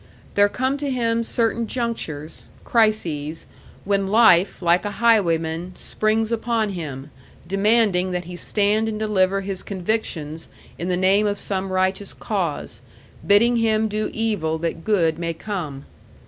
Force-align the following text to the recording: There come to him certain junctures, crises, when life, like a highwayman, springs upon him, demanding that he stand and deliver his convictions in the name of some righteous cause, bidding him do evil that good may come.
There 0.33 0.49
come 0.49 0.79
to 0.79 0.89
him 0.89 1.23
certain 1.23 1.67
junctures, 1.67 2.47
crises, 2.63 3.45
when 3.85 4.07
life, 4.07 4.59
like 4.59 4.83
a 4.83 4.97
highwayman, 4.97 5.73
springs 5.75 6.31
upon 6.31 6.69
him, 6.69 7.11
demanding 7.47 8.09
that 8.09 8.25
he 8.25 8.35
stand 8.35 8.89
and 8.89 8.97
deliver 8.97 9.41
his 9.41 9.61
convictions 9.61 10.47
in 10.79 10.87
the 10.87 10.97
name 10.97 11.27
of 11.27 11.39
some 11.39 11.71
righteous 11.71 12.13
cause, 12.15 12.81
bidding 13.27 13.57
him 13.57 13.87
do 13.87 14.09
evil 14.11 14.57
that 14.57 14.83
good 14.83 15.19
may 15.19 15.35
come. 15.35 15.85